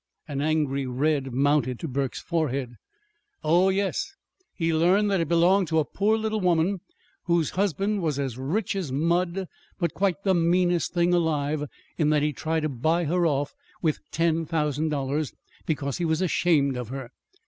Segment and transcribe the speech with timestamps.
[0.27, 2.73] An angry red mounted to Burke's forehead.
[3.43, 4.15] "Oh, yes;
[4.55, 6.81] he learned that it belonged to a poor little woman
[7.25, 11.65] whose husband was as rich as mud, but quite the meanest thing alive,
[11.99, 13.53] in that he'd tried to buy her off
[13.83, 15.35] with ten thousand dollars,
[15.67, 17.11] because he was ashamed of her!